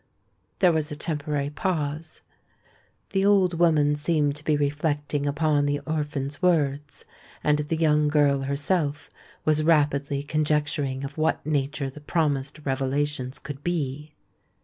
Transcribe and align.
There 0.57 0.71
was 0.71 0.89
a 0.91 0.95
temporary 0.95 1.51
pause:—the 1.51 3.23
old 3.23 3.59
woman 3.59 3.95
seemed 3.95 4.35
to 4.37 4.43
be 4.43 4.55
reflecting 4.57 5.27
upon 5.27 5.67
the 5.67 5.79
orphan's 5.81 6.41
words; 6.41 7.05
and 7.43 7.59
the 7.59 7.75
young 7.77 8.07
girl 8.07 8.39
herself 8.41 9.11
was 9.45 9.61
rapidly 9.61 10.23
conjecturing 10.23 11.03
of 11.03 11.19
what 11.19 11.45
nature 11.45 11.91
the 11.91 12.01
promised 12.01 12.61
revelations 12.65 13.37
could 13.37 13.63
be. 13.63 14.15